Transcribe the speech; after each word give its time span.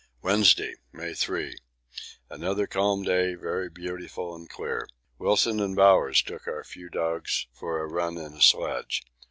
Wednesday, 0.23 0.73
May 0.91 1.13
3. 1.13 1.55
Another 2.27 2.65
calm 2.65 3.03
day, 3.03 3.35
very 3.35 3.69
beautiful 3.69 4.33
and 4.33 4.49
clear. 4.49 4.87
Wilson 5.19 5.59
and 5.59 5.75
Bowers 5.75 6.23
took 6.23 6.47
our 6.47 6.63
few 6.63 6.89
dogs 6.89 7.45
for 7.53 7.79
a 7.79 7.85
run 7.87 8.17
in 8.17 8.33
a 8.33 8.41
sledge. 8.41 9.03